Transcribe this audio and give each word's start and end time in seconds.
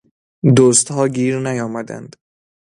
دزد 0.57 0.87
ها 0.91 1.07
گیر 1.15 1.39
نیامدند 1.39 2.15